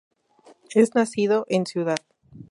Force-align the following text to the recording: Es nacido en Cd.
Es 0.73 0.95
nacido 0.95 1.45
en 1.47 1.67
Cd. 1.67 1.93